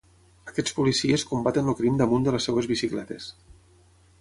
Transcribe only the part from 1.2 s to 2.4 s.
combaten el crim damunt de